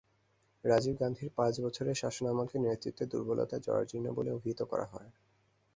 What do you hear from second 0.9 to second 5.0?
গান্ধীর পাঁচ বছরের শাসনামলকে নেতৃত্বের দুর্বলতায় জরাজীর্ণ বলে অভিহিত করা